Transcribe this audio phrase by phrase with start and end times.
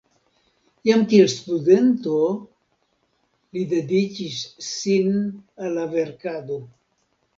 [0.87, 2.15] Jam kiel studento
[3.57, 5.17] li dediĉis sin
[5.67, 6.59] al la verkado.